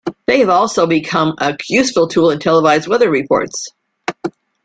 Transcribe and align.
They 0.25 0.39
have 0.39 0.49
also 0.49 0.87
become 0.87 1.35
a 1.37 1.55
useful 1.69 2.07
tool 2.07 2.31
in 2.31 2.39
televised 2.39 2.87
weather 2.87 3.11
reports. 3.11 3.69